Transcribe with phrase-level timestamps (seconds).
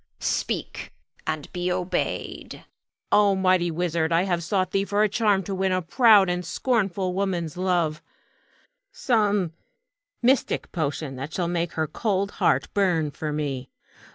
[0.17, 0.91] Speak,
[1.27, 2.53] and be obeyed.
[2.55, 2.65] Huon.
[3.11, 6.43] O mighty wizard, I have sought thee for a charm to win a proud and
[6.43, 8.01] scornful woman's love,
[8.91, 9.53] some
[10.23, 13.69] mystic potion that shall make her cold heart burn for me.